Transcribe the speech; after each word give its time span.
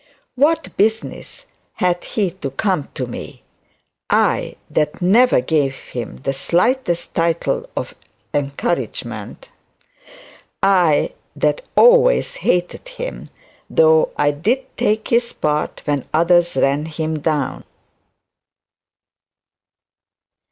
What 0.33 0.75
business 0.77 1.45
had 1.73 2.03
he 2.03 2.31
to 2.31 2.49
come 2.49 2.89
to 2.95 3.05
me? 3.05 3.43
I 4.09 4.55
that 4.67 4.99
never 4.99 5.41
gave 5.41 5.75
him 5.75 6.21
the 6.23 6.33
slightest 6.33 7.13
tittle 7.13 7.69
of 7.77 7.93
encouragement 8.33 9.51
I 10.63 11.13
that 11.35 11.61
always 11.75 12.33
hated 12.37 12.87
him, 12.87 13.29
though 13.69 14.11
I 14.17 14.31
did 14.31 14.75
take 14.75 15.09
his 15.09 15.33
part 15.33 15.83
when 15.85 16.07
others 16.15 16.55
ran 16.55 16.85
him 16.87 17.19
down.' 17.19 17.63